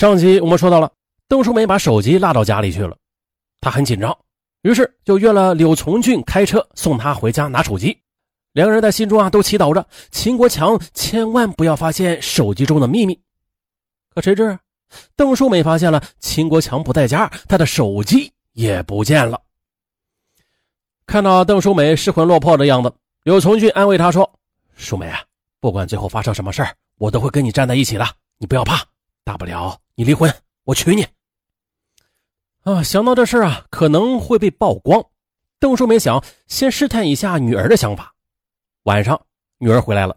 [0.00, 0.90] 上集我们说到了，
[1.28, 2.96] 邓淑梅把手机落到家里去了，
[3.60, 4.16] 她很紧张，
[4.62, 8.00] 于是就约了柳从俊开车送她回家拿手机。
[8.54, 13.20] 两个人在心中啊都祈祷着秦国强千万不要发现手机中的秘密。
[14.14, 14.58] 可谁知
[15.16, 19.38] 邓淑梅发现了秦国强不在家，她的手机也不见了。
[21.04, 22.90] 看到邓淑梅失魂落魄的样子，
[23.24, 24.32] 柳从俊安慰她说
[24.74, 25.20] ：“淑梅啊，
[25.60, 28.06] 不管最后发生什么事我都会跟你站在一起的，
[28.38, 28.82] 你不要怕。”
[29.22, 31.06] 大不了你离婚，我娶你。
[32.62, 35.04] 啊，想到这事啊，可能会被曝光。
[35.58, 38.14] 邓淑梅想先试探一下女儿的想法。
[38.84, 39.20] 晚上，
[39.58, 40.16] 女儿回来了，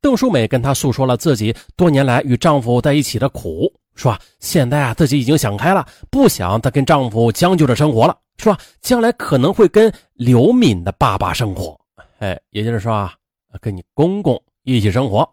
[0.00, 11.80] 邓淑梅跟她诉说了自己多年来与丈夫在一起的苦，说现在啊自己已经想开了，不想再跟丈夫将就着生活了，说将来可能会跟刘敏的爸爸生活，
[12.18, 13.14] 哎，也就是说啊，
[13.60, 15.32] 跟你公公一起生活。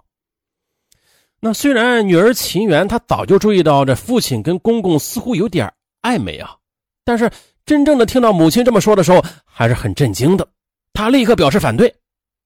[1.41, 6.53] 那虽然女儿秦媛她早就注意到这父亲跟公公似乎有点暧昧啊，
[7.05, 7.31] 但是
[7.65, 10.45] 真正的听到母亲这么说的时候，还是很震惊的。
[10.91, 11.93] 她立刻表示反对，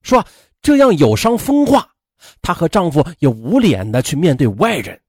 [0.02, 0.24] 说
[0.62, 1.88] 这样有伤风化，
[2.40, 5.00] 她和丈夫也无脸的去面对外人。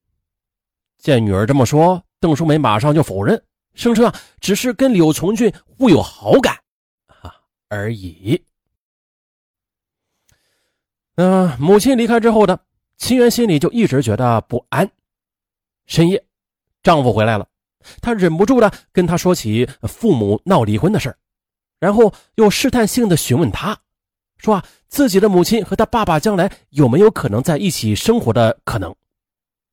[0.98, 3.40] 见女儿这么说，邓淑梅马上就否认，
[3.76, 6.58] 声称啊只是跟柳从俊互有好感
[7.06, 7.36] 啊
[7.70, 8.44] 而已。
[11.18, 12.60] 嗯，母亲离开之后呢。
[12.98, 14.90] 秦源心里就一直觉得不安。
[15.86, 16.26] 深夜，
[16.82, 17.48] 丈夫回来了，
[18.02, 21.16] 她忍不住的跟他说起父母闹离婚的事
[21.80, 23.78] 然后又试探性的询问他，
[24.38, 28.96] 说啊，自己的母亲和他爸爸将来有没有可能在一起生活的可能？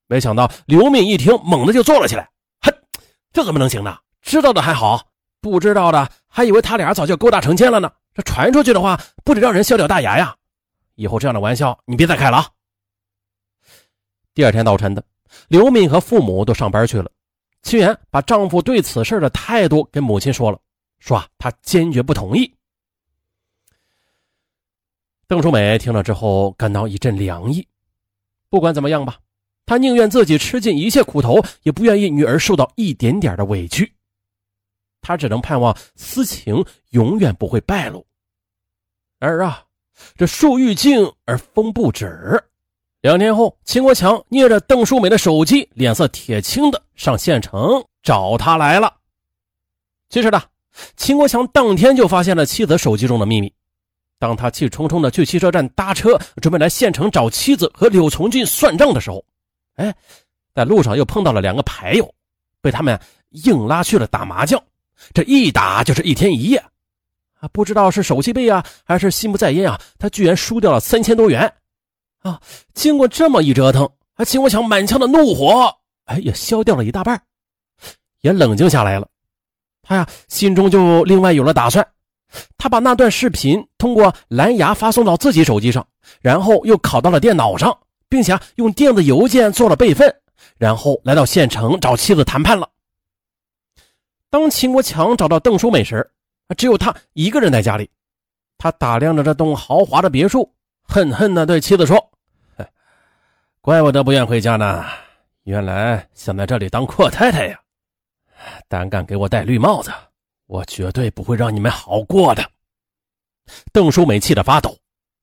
[0.09, 2.28] 没想到刘敏一听，猛地就坐了起来，
[2.61, 2.75] 哼，
[3.33, 3.97] 这怎么能行呢？
[4.20, 5.09] 知道的还好，
[5.41, 7.91] 不知道的还以为他俩早就勾搭成奸了呢。
[8.15, 10.37] 这传出去的话，不得让人笑掉大牙呀！
[10.97, 12.47] 以后这样的玩笑你别再开了啊！
[14.34, 15.05] 第二天早晨的，
[15.48, 17.11] 刘敏和父母都上班去了。
[17.62, 20.58] 清源把丈夫对此事的态度跟母亲说了，
[21.00, 22.55] 说啊，她坚决不同意。
[25.26, 27.66] 邓淑美听了之后感到一阵凉意。
[28.48, 29.19] 不管怎么样吧，
[29.66, 33.94] 她宁愿自己吃尽一切苦头，也不愿意女儿受到一点点的委屈。
[35.03, 38.06] 她只能盼望私情永远不会败露。
[39.19, 39.66] 然而啊，
[40.16, 42.43] 这树欲静而风不止。
[43.02, 48.94] 两天后，秦国强捏着邓淑美的手机，脸色铁青的上县城找她来了。
[50.08, 50.40] 其实呢，
[50.96, 53.52] 秦国强当天就发现了妻子手机中的秘密。
[54.20, 59.24] 当他气冲冲的去汽车站搭车，准备来县城找妻子和柳从俊算账的时候，
[59.74, 59.92] 哎，
[60.54, 62.14] 在路上又碰到了两个牌友，
[62.60, 62.96] 被他们
[63.30, 64.62] 硬拉去了打麻将。
[65.12, 66.58] 这一打就是一天一夜，
[67.40, 71.52] 啊，不知道是手气背啊，还是心不在焉啊，他居然输掉了三千多元。
[72.22, 72.41] 啊！
[72.75, 75.72] 经过这么一折腾，啊，秦国强满腔的怒火，
[76.05, 77.21] 哎，也消掉了一大半，
[78.21, 79.09] 也冷静下来了。
[79.83, 81.87] 他呀，心中就另外有了打算。
[82.56, 85.87] 他把那段视频通过蓝牙发送到自己手机上，
[86.21, 87.77] 然后又拷到了电脑上，
[88.09, 90.15] 并且用电子邮件做了备份，
[90.56, 92.69] 然后来到县城找妻子谈判了。
[94.31, 96.11] 当秦国强找到邓淑美时，
[96.56, 97.91] 只有他一个人在家里。
[98.56, 100.50] 他打量着这栋豪华的别墅，
[100.92, 102.10] 恨恨地对妻子说。
[103.62, 104.84] 怪不得不愿回家呢，
[105.44, 107.58] 原来想在这里当阔太太呀！
[108.69, 109.91] 胆敢给我戴绿帽子，
[110.47, 112.44] 我绝对不会让你们好过的。
[113.72, 114.76] 邓淑美气得发抖，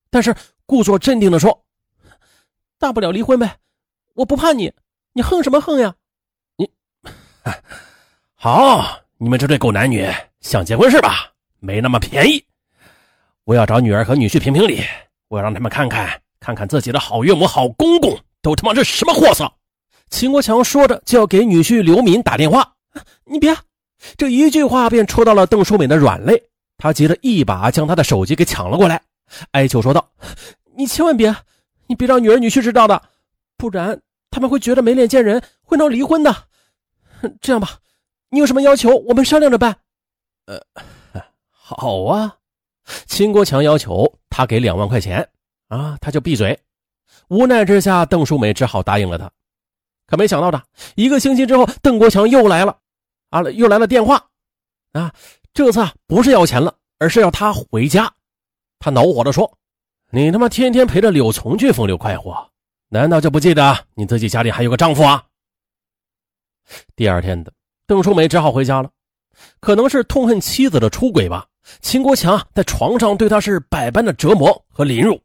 [0.10, 0.34] 但是
[0.66, 1.66] 故作镇定地说
[2.80, 3.58] ：“大不了离婚呗，
[4.16, 4.74] 我不怕你，
[5.14, 5.94] 你横什么横呀？
[6.56, 6.68] 你，
[8.34, 10.10] 好，你们这对狗男女
[10.40, 11.32] 想结婚是吧？
[11.60, 12.44] 没那么便宜。
[13.44, 14.82] 我要找女儿和女婿评评理，
[15.30, 19.52] 我要让他们看看看看自己的好岳母、好公公。”都他妈是什么货色！
[20.10, 22.76] 秦国强说着就要给女婿刘敏打电话。
[23.26, 23.56] 你别，
[24.16, 26.42] 这一句话便戳到了邓淑美的软肋。
[26.78, 29.02] 他急得一把将她的手机给抢了过来，
[29.52, 30.10] 哀求说道
[30.78, 31.36] ：“你千万别，
[31.88, 33.02] 你别让女儿女婿知道的，
[33.58, 34.02] 不然
[34.32, 36.34] 他们会觉得没脸见人，会闹离婚的。
[37.42, 37.80] 这样吧，
[38.30, 39.76] 你有什么要求，我们商量着办。”
[40.48, 40.62] 呃，
[41.52, 42.38] 好啊。
[43.06, 45.28] 秦国强要求他给两万块钱
[45.68, 46.58] 啊，他就闭嘴。
[47.28, 49.32] 无奈之下，邓淑梅只好答应了他。
[50.08, 50.62] 可没想到的，
[50.96, 52.78] 一个星期之后，邓国强又来了，
[53.30, 54.24] 啊，又来了电话，
[54.94, 55.14] 啊，
[55.54, 58.12] 这次啊不是要钱了，而是要他回家。
[58.80, 59.52] 他恼火地说
[60.10, 62.50] ：“你他妈天天陪着柳从俊风流快活，
[62.88, 65.24] 难道就不记得你自己家里还有个丈夫啊？”
[66.96, 67.54] 第二天的，
[67.86, 68.90] 邓淑梅只好回家了。
[69.60, 71.46] 可能是痛恨妻子的出轨吧，
[71.82, 75.22] 秦国强在床上对她是百般的折磨和凌辱。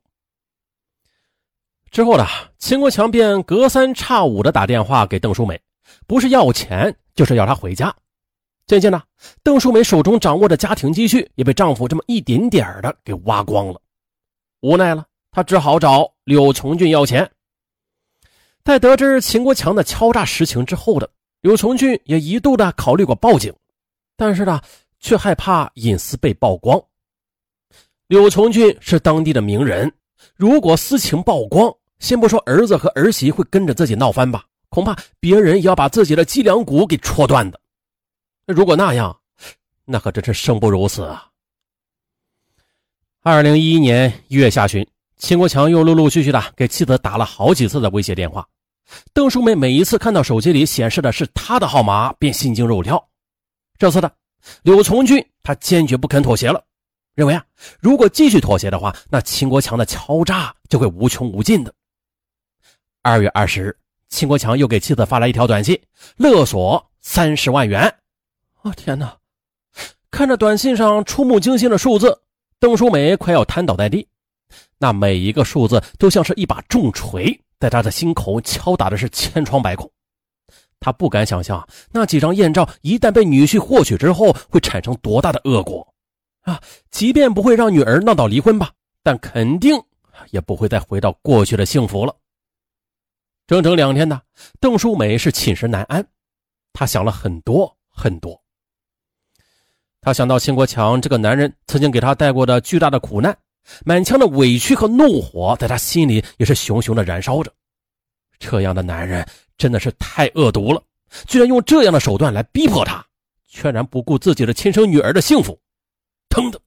[1.91, 2.27] 之后呢，
[2.59, 5.61] 秦国强便隔三差五的打电话给邓淑美，
[6.07, 7.95] 不是要钱，就是要她回家。
[8.67, 9.01] 渐渐的，
[9.43, 13.81] 邓淑梅手中掌握的家庭积蓄也被丈夫这么一点点的给挖光了。
[14.61, 17.31] 无奈了，她只好找柳从俊要钱。
[18.65, 21.09] 在得知秦国强的敲诈实情之后的
[21.43, 23.55] 柳从俊也一度的考虑过报警，
[24.17, 24.61] 但是呢，
[25.05, 26.83] 却害怕隐私被曝光。
[28.07, 29.93] 柳从俊是当地的名人，
[30.35, 37.61] 如果私情曝光，先不说儿子和儿媳会跟着自己闹翻吧，恐怕别人也要把自己的脊梁骨给戳断的。
[38.47, 39.15] 如果那样，
[39.85, 41.29] 那可真是生不如死啊！
[43.23, 44.87] 二零一一年一月下旬，
[45.19, 48.47] 秦国强又陆陆续续的给妻子打了好几次的威胁电话。
[49.13, 53.07] 邓淑梅每一次看到手机里显示的是他的号码，便心惊肉跳。
[53.77, 54.11] 这次的
[54.63, 56.65] 柳从军，他坚决不肯妥协了，
[57.15, 57.45] 认为啊，
[57.81, 61.73] 如果继续妥协的话，那秦国强的敲诈就会无穷无尽的。
[63.03, 63.77] 二月二十日，
[64.09, 65.81] 秦国强又给妻子发来一条短信，
[66.17, 67.95] 勒索三十万元。
[68.63, 69.17] 哦天哪！
[70.11, 72.23] 看着短信上触目惊心的数字，
[72.59, 74.07] 邓淑梅快要瘫倒在地。
[74.79, 79.91] 那每一个数字都像是一把重锤，在她的心口敲打的是千疮百孔。
[80.85, 85.95] 他不敢想象那几张艳照一旦被女婿获取之后会产生多大的恶果
[86.43, 86.61] 啊！
[86.91, 88.71] 即便不会让女儿闹到离婚吧，
[89.03, 89.75] 但肯定
[90.31, 92.15] 也不会再回到过去的幸福了。
[93.47, 94.21] 整整两天呢，
[94.61, 96.07] 邓淑美是寝食难安，
[96.75, 98.39] 她想了很多很多。
[100.03, 103.35] 他想到秦国强这个男人曾经给她带过的巨大的苦难，
[103.87, 107.51] 满腔的委屈和怒火在他心里也是熊熊的燃烧着。
[108.39, 109.27] 这样的男人
[109.57, 110.83] 真的是太恶毒了，
[111.27, 113.05] 居然用这样的手段来逼迫他，
[113.49, 115.59] 全然不顾自己的亲生女儿的幸福。
[116.29, 116.61] 腾的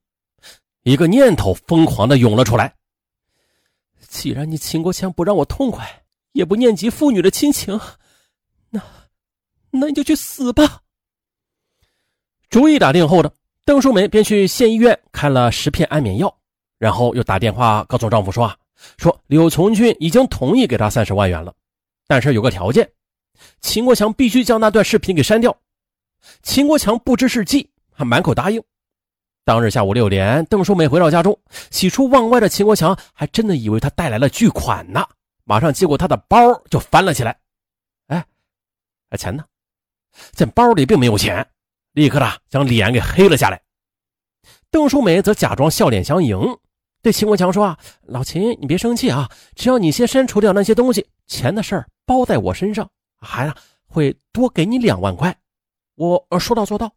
[0.83, 2.73] 一个念头疯狂的涌了出来。
[4.07, 5.85] 既然你秦国强不让我痛快，
[6.31, 7.77] 也不念及父女的亲情，
[8.69, 8.81] 那，
[9.69, 10.81] 那你就去死吧。
[12.49, 13.29] 主意打定后的
[13.65, 16.33] 邓淑梅便去县医院开了十片安眠药，
[16.77, 18.55] 然后又打电话告诉丈夫说啊，
[18.97, 21.53] 说柳从军已经同意给他三十万元了，
[22.07, 22.89] 但是有个条件，
[23.61, 25.55] 秦国强必须将那段视频给删掉。
[26.41, 28.63] 秦国强不知是计，还满口答应。
[29.45, 31.39] 当日下午六点，邓淑梅回到家中，
[31.71, 35.05] 喜出望外的秦国强还真的以为他带来了巨款呢，
[35.43, 36.37] 马上接过他的包
[36.69, 37.39] 就翻了起来。
[38.07, 38.25] 哎，
[39.17, 39.45] 钱呢？
[40.33, 41.47] 见包里并没有钱。
[41.93, 43.59] 立刻的将脸给黑了下来，
[44.69, 46.37] 邓淑梅则假装笑脸相迎，
[47.01, 52.89] 对秦国强说：“啊，老秦，你别生气啊，只要你先删除掉那些东西，钱的事儿包在我身上，
[53.19, 53.55] 还啊
[53.85, 55.35] 会多给你两万块。
[55.95, 56.91] 我说到做到。”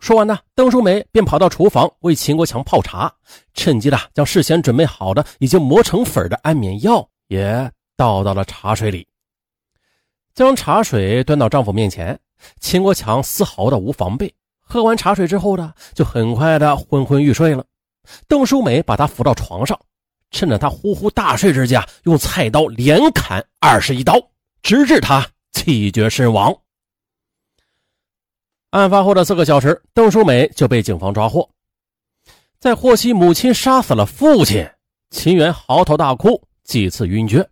[0.00, 3.10] 说完呢，邓淑梅便跑到厨房为秦国强泡茶，
[3.54, 9.06] 趁机的将事先准备好的已经磨成粉的安眠药也倒到了茶水里，
[10.34, 12.18] 将茶水端到丈夫面前。
[12.60, 17.64] 秦国强丝毫的无防备，喝完茶水之后呢，就很快的昏昏欲睡了。
[18.28, 19.78] 邓淑美把他扶到床上，
[20.30, 24.14] 趁着他呼呼大睡之际，用菜刀连砍二十一刀，
[24.62, 26.54] 直至他气绝身亡。
[28.70, 31.48] 案发后的四个小时，邓淑美就被警方抓获。
[32.58, 34.68] 在获悉母亲杀死了父亲，
[35.10, 37.48] 秦元嚎啕大哭，几次晕厥。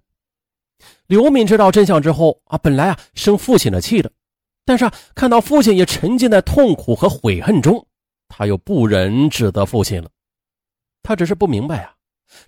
[1.07, 4.11] 刘敏知道真相之后啊，本来啊生父亲的气的。
[4.65, 7.87] 但是啊，看到父亲也沉浸在痛苦和悔恨中，
[8.29, 10.11] 他又不忍指责父亲了。
[11.03, 11.95] 他只是不明白啊，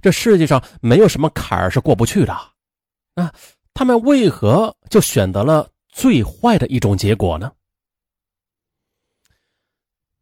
[0.01, 2.33] 这世界上没有什么坎儿是过不去的
[3.15, 3.33] 啊，
[3.73, 7.53] 他们为何就选择了最坏的一种结果呢？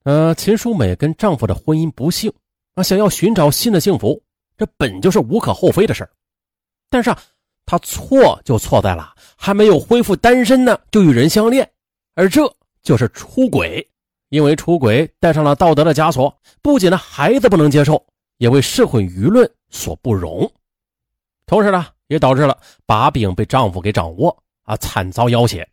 [0.05, 2.33] 呃，秦淑美跟丈夫的婚姻不幸
[2.75, 4.21] 啊，想要寻找新的幸福，
[4.57, 6.11] 这本就是无可厚非的事儿。
[6.91, 7.23] 但是啊，
[7.65, 11.71] 她错就错在了还没有恢复单身呢，就与人相恋。
[12.15, 12.43] 而这
[12.83, 13.89] 就是出轨，
[14.31, 18.05] 因为出轨带上了道德的枷锁，不仅呢孩子不能接受，
[18.43, 20.53] 也为社会舆论所不容。
[21.47, 25.65] 同时呢，也导致了把柄被丈夫给掌握啊，惨遭要挟。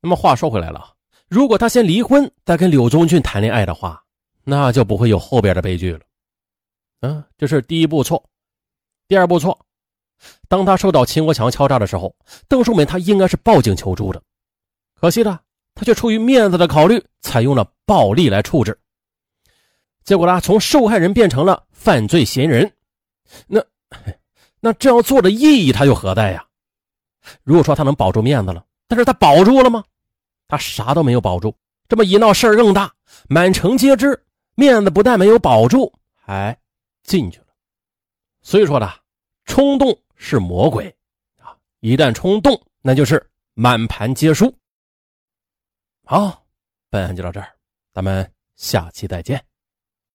[0.00, 0.94] 那么话说回来了，
[1.26, 4.00] 如果她先离婚再跟柳宗俊谈恋爱的话，
[4.44, 6.00] 那就不会有后边的悲剧了。
[7.00, 8.24] 嗯，这是第一步错。
[9.08, 9.58] 第二步错，
[10.46, 12.14] 当她受到秦国强敲诈的时候，
[12.46, 14.22] 邓淑美她应该是报警求助的，
[14.94, 15.40] 可惜呢。
[15.74, 18.78] 他却出于面子的考虑，采用了暴力来处置。
[20.04, 22.72] 结果呢，从受害人变成了犯罪嫌疑人。
[23.46, 23.64] 那
[24.60, 26.44] 那这样做的意义他又何在呀？
[27.42, 29.84] 如果说他能保住面子了，但是他保住了吗？
[30.48, 31.54] 他啥都没有保住。
[31.88, 32.92] 这么一闹，事儿更大，
[33.28, 36.56] 满城皆知，面子不但没有保住，还
[37.02, 37.46] 进去了。
[38.42, 38.90] 所以说呢，
[39.44, 40.94] 冲动是魔鬼
[41.38, 41.56] 啊！
[41.80, 44.52] 一旦冲动，那就是满盘皆输。
[46.04, 46.44] 好，
[46.88, 47.48] 本案就到这儿，
[47.92, 49.44] 咱们下期再见。